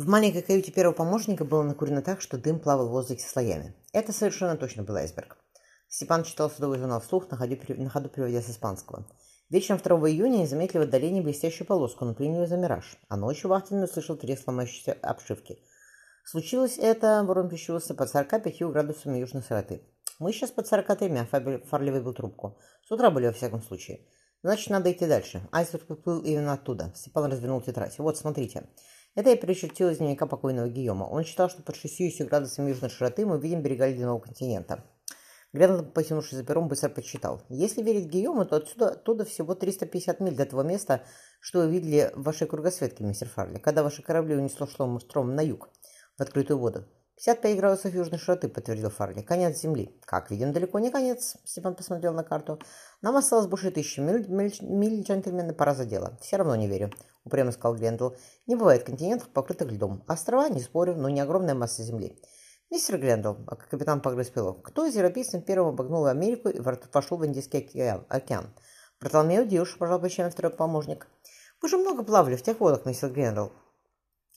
[0.00, 3.74] В маленькой каюте первого помощника было накурено так, что дым плавал в воздухе слоями.
[3.92, 5.36] Это совершенно точно был айсберг.
[5.90, 9.06] Степан читал судовой журнал вслух, на ходу, на ходу переводя с испанского.
[9.50, 12.96] Вечером 2 июня они заметили в отдалении блестящую полоску, но приняли за мираж.
[13.10, 15.58] А ночью вахтенный услышал треск ломающейся обшивки.
[16.24, 19.82] Случилось это, ворон прищурился, под 45 градусами южной широты.
[20.18, 21.26] Мы сейчас под 43,
[21.68, 22.58] Фарли выбил трубку.
[22.88, 24.06] С утра были во всяком случае.
[24.42, 25.46] Значит, надо идти дальше.
[25.52, 26.90] Айсберг поплыл именно оттуда.
[26.96, 27.98] Степан развернул тетрадь.
[27.98, 28.66] Вот, смотрите.
[29.16, 31.04] Это я перечертил из дневника покойного Гийома.
[31.04, 34.84] Он считал, что под 60 градусами южной широты мы видим берега ледяного континента.
[35.52, 37.42] Гренл, потянувшись за пером, быстро подсчитал.
[37.48, 41.02] Если верить Гийому, то отсюда оттуда всего 350 миль до того места,
[41.40, 45.00] что вы видели в вашей кругосветке, мистер Фарли, когда ваши корабли унесло шломом
[45.34, 45.70] на юг,
[46.16, 46.86] в открытую воду.
[47.20, 49.20] 55 градусов южной широты, подтвердил Фарли.
[49.20, 49.94] Конец земли.
[50.06, 51.36] Как видим, далеко не конец.
[51.44, 52.58] Степан посмотрел на карту.
[53.02, 56.16] Нам осталось больше тысячи миль, миль, миль джентльмены, пора за дело.
[56.22, 56.90] Все равно не верю,
[57.26, 58.12] упрямо сказал Глендл.
[58.46, 60.02] Не бывает континентов, покрытых льдом.
[60.08, 62.18] Острова, не спорю, но не огромная масса земли.
[62.70, 63.34] «Мистер Глендл»,—
[63.70, 68.54] капитан погрыз пилок,— «кто из европейцев первым обогнул Америку и пошел в Индийский океан?» океан?
[69.00, 71.06] «Бартоломео Диаш»,— пожал плечами второй помощник.
[71.60, 73.48] «Вы же много плавали в тех водах, мистер Глендл»,—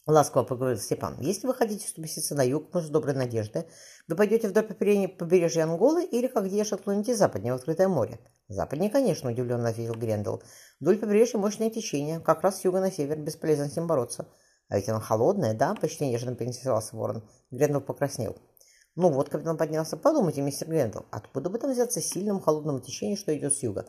[0.06, 1.18] ласково поговорил Степан.
[1.20, 3.66] «Если вы хотите спуститься на юг, к мысу Доброй Надежды,
[4.08, 9.30] вы пойдете вдоль побережья Анголы или, как Диаш, отклоните западнее в открытое море?» «Западнее, конечно»,—
[9.32, 10.44] удивленно ответил Грендел.
[10.80, 14.28] «Вдоль побережья мощное течение, как раз с юга на север, бесполезно с ним бороться».
[14.70, 17.28] «А ведь оно холодное, да?»— почти нежно поинтересовался ворон.
[17.52, 18.38] Грендел покраснел.
[18.96, 19.98] «Ну вот, капитан поднялся.
[19.98, 23.86] Подумайте, мистер Грендел, откуда бы там взяться сильному холодному течению, что идет с юга?»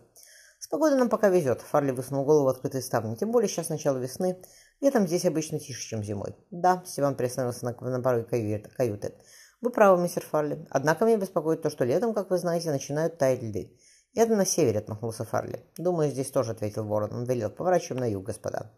[0.59, 3.17] «С погодой нам пока везет»,— Фарли высунул голову в открытые ставни.
[3.17, 4.41] «Тем более сейчас начало весны.
[4.85, 6.37] Летом здесь обычно тише, чем зимой».
[6.51, 9.15] «Да»,— Стиван приостановился на, на порой каюты.
[9.63, 10.67] «Вы правы, мистер Фарли.
[10.69, 13.75] Однако меня беспокоит то, что летом, как вы знаете, начинают таять льды.
[14.15, 15.65] Это на севере»,— отмахнулся Фарли.
[15.79, 17.15] «Думаю, здесь тоже»,— ответил Ворон.
[17.15, 17.49] Он велел.
[17.49, 18.73] «Поворачиваем на юг, господа».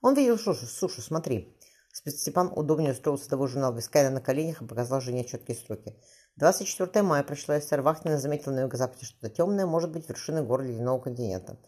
[0.00, 1.56] Он видел сушу, сушу, смотри.
[1.92, 5.94] Степан удобнее устроился того журнал Вискайна на коленях и показал жене четкие строки.
[6.34, 10.98] 24 мая прочла Эстер Вахтина, заметила на юго-западе что-то темное, может быть, вершины гор ледяного
[10.98, 11.60] континента.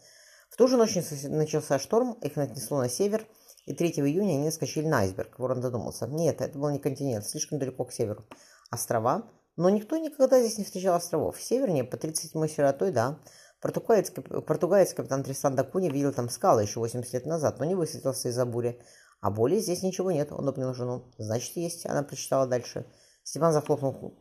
[0.49, 3.25] В ту же ночь начался шторм, их отнесло на север,
[3.67, 5.37] и 3 июня они скачали на айсберг.
[5.37, 6.07] Ворон додумался.
[6.07, 8.25] Нет, это был не континент, слишком далеко к северу.
[8.71, 9.29] Острова?
[9.57, 11.41] Но никто никогда здесь не встречал островов.
[11.41, 13.19] Севернее, по 37 широтой, да.
[13.59, 18.29] Португалец, португалец капитан Тристан Дакуни видел там скалы еще 80 лет назад, но не высветился
[18.29, 18.81] из-за бури.
[19.19, 21.11] А более здесь ничего нет, он обнял жену.
[21.17, 22.85] Значит, есть, она прочитала дальше.
[23.23, 24.15] Степан захлопнул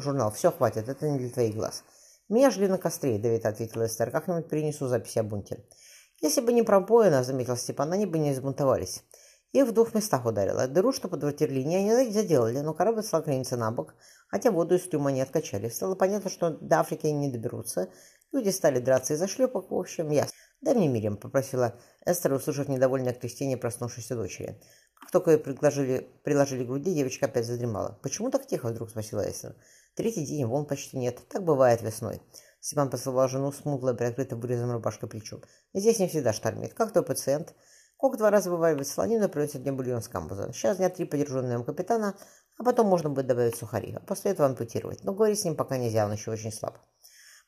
[0.00, 0.30] журнал.
[0.30, 1.82] Все, хватит, это не для твоих глаз.
[2.28, 4.12] Меня жгли на костре, Давид ответил Эстер.
[4.12, 5.64] Как-нибудь перенесу записи о бунте.
[6.20, 9.02] Если бы не пробоина, заметил Степан, они бы не взбунтовались.
[9.52, 10.66] Их в двух местах ударило.
[10.66, 13.94] Дыру, что под ватерлинией, они заделали, но корабль стал крениться на бок,
[14.28, 15.68] хотя воду из трюма не откачали.
[15.68, 17.88] Стало понятно, что до Африки они не доберутся,
[18.34, 20.26] Люди стали драться из-за шлепок, в общем, я...
[20.60, 24.60] «Дай мне Мириам»,— попросила Эстер, услышав недовольное крестение проснувшейся дочери.
[25.00, 28.00] Как только ее приложили, приложили к груди, девочка опять задремала.
[28.02, 29.54] «Почему так тихо?»— вдруг спросила Эстер.
[29.94, 31.20] «Третий день, волн почти нет.
[31.28, 32.20] Так бывает весной».
[32.64, 35.42] Степан поцеловал жену, смуглой, приоткрытой вырезанной рубашкой плечу.
[35.74, 36.72] «Здесь не всегда штормит.
[36.72, 37.54] Как твой пациент?»
[37.98, 40.50] Кок два раза вываривает солонину, приносит мне бульон с камбуза.
[40.54, 42.16] Сейчас дня три подержу на нем капитана,
[42.56, 45.04] а потом можно будет добавить сухари, а после этого ампутировать.
[45.04, 46.78] Но говорить с ним пока нельзя, он еще очень слаб.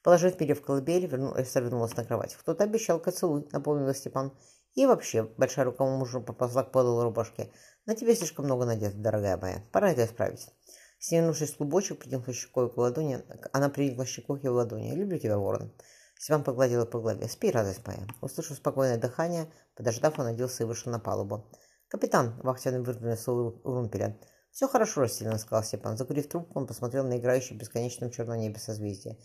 [0.02, 1.32] Положив перья в колыбель, верну...
[1.40, 2.34] Эстер вернулась на кровать.
[2.34, 4.36] «Кто-то обещал поцелуй»,— напомнил Степан.
[4.74, 7.50] «И вообще»,— большая рука мужа поползла к подолу рубашки.
[7.86, 9.64] «На тебе слишком много надето, дорогая моя.
[9.72, 10.50] Пора это исправить».
[10.98, 14.94] Свернувшись в клубочек, приникла щекой к ладони, она приникла щекой к его ладони.
[14.94, 15.72] «Люблю тебя, ворон».
[16.18, 17.28] Степан погладил ее по голове.
[17.28, 18.06] «Спи, радость моя».
[18.22, 21.50] Услышав спокойное дыхание, подождав, он оделся и вышел на палубу.
[21.88, 24.18] «Капитан»,— вахтенный у румпеля.
[24.50, 25.96] «Все хорошо, расстеленно»,— сказал Степан.
[25.98, 29.18] Закурив трубку, он посмотрел на играющее в бесконечном черном небе созвездие.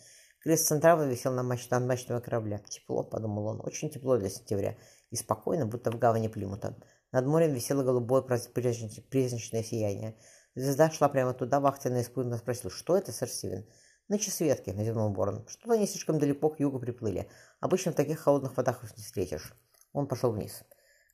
[0.43, 2.57] Крест Централа висел на мачте мачтового корабля.
[2.67, 4.75] Тепло, подумал он, очень тепло для сентября.
[5.11, 6.75] И спокойно, будто в гавани Плимута.
[7.11, 10.17] Над морем висело голубое праздничное сияние.
[10.55, 13.65] Звезда шла прямо туда, вахтенный испуганно спросил, что это, сэр Стивен?
[14.09, 15.47] На часветке, назевнул Борн.
[15.47, 17.29] Что-то они слишком далеко к югу приплыли.
[17.61, 19.53] Обычно в таких холодных водах их не встретишь.
[19.93, 20.63] Он пошел вниз.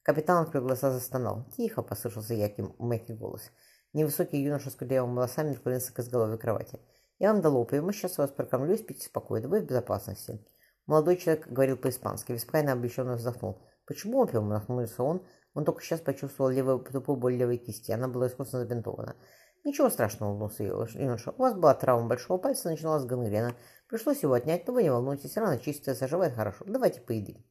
[0.01, 1.45] Капитан открыл глаза, застонал.
[1.55, 3.51] Тихо, послышался яркий мягкий голос.
[3.93, 6.79] Невысокий юноша с кудрявыми волосами наклонился к изголовью кровати.
[7.19, 10.43] Я вам дал опиум, сейчас вас прокормлю спите спокойно, вы в безопасности.
[10.87, 13.61] Молодой человек говорил по-испански, Вискайна облегченно вздохнул.
[13.85, 14.49] Почему опиум?
[14.49, 15.25] Нахмурился он.
[15.57, 17.91] Он только сейчас почувствовал левую, тупую боль левой кисти.
[17.91, 19.15] Она была искусственно забинтована.
[19.63, 21.31] Ничего страшного, улыбнулся юноша.
[21.31, 23.55] У вас была травма большого пальца, начиналась гангрена.
[23.89, 26.63] Пришлось его отнять, но вы не волнуйтесь, рана чистая, заживает хорошо.
[26.67, 27.43] Давайте поедим.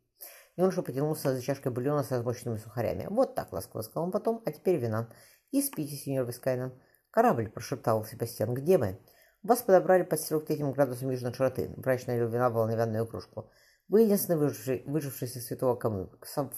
[0.55, 3.09] Юноша потянулся за чашкой бульона с размоченными сухарями.
[3.11, 5.11] «Вот так»,— ласково сказал он потом,— «а теперь вина».
[5.51, 6.73] «И спите, сеньор Вискайна».
[7.11, 9.01] «Корабль»,— прошептал Себастьян,— «где мы?»
[9.43, 11.75] Вас подобрали под 43 градусом южной широты.
[11.77, 13.51] Врач налил вина в оловянную кружку.
[13.89, 16.09] Вы единственный выживший, выживший из святого Камы,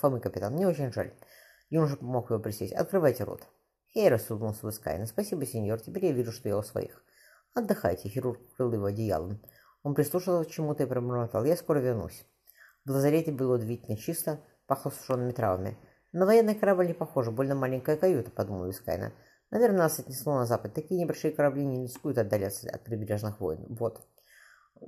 [0.01, 0.55] Фомы, капитан.
[0.55, 1.13] Мне очень жаль.
[1.69, 2.73] Юноша помог его присесть.
[2.73, 3.47] Открывайте рот.
[3.95, 5.07] «Эй!»– рассуднулся Вискайна.
[5.07, 5.81] «Спасибо, сеньор.
[5.81, 7.03] Теперь я вижу, что я у своих».
[7.55, 9.41] «Отдыхайте»,– хирург укрыл его одеялом.
[9.83, 11.45] Он прислушался к чему-то и пробормотал.
[11.45, 12.25] «Я скоро вернусь».
[12.85, 15.77] В лазарете было удивительно чисто, пахло сушеными травами.
[16.13, 19.13] «На военный корабль не похоже, больно маленькая каюта»,– подумал Вискайна.
[19.51, 20.75] «Наверное, нас отнесло на запад.
[20.75, 24.06] Такие небольшие корабли не рискуют отдаляться от прибрежных вод».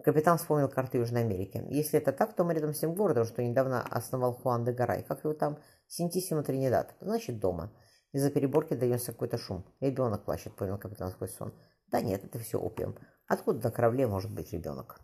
[0.05, 1.63] Капитан вспомнил карты Южной Америки.
[1.69, 5.03] Если это так, то мы рядом с тем городом, что недавно основал Хуан де Гарай.
[5.03, 5.59] Как его там?
[5.87, 6.95] Синтисимо Тринидад.
[7.01, 7.73] Значит, дома.
[8.13, 9.65] Из-за переборки донесся какой-то шум.
[9.81, 11.55] Ребенок плачет, понял капитан сквозь сон.
[11.89, 12.97] Да нет, это все опиум.
[13.27, 14.97] Откуда на корабле может быть ребенок?